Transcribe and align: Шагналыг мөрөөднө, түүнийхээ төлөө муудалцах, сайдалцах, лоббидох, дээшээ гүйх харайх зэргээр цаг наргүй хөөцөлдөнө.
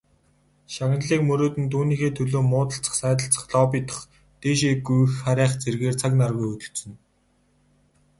Шагналыг 0.75 1.21
мөрөөднө, 1.29 1.65
түүнийхээ 1.73 2.11
төлөө 2.17 2.43
муудалцах, 2.51 2.93
сайдалцах, 3.01 3.43
лоббидох, 3.53 3.99
дээшээ 4.41 4.73
гүйх 4.87 5.11
харайх 5.23 5.53
зэргээр 5.63 5.95
цаг 6.01 6.11
наргүй 6.19 6.47
хөөцөлдөнө. 6.49 6.97